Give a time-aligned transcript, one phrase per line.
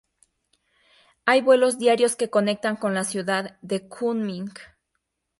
[1.27, 4.51] Hay vuelos diarios que conectan con la ciudad de Kunming.